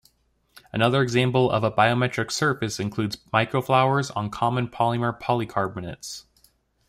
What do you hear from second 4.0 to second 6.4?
on common polymer polycarbonates.